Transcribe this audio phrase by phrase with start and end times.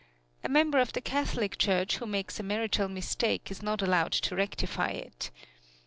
[0.43, 4.35] A member of the Catholic Church who makes a marital mistake is not allowed to
[4.35, 5.29] rectify it.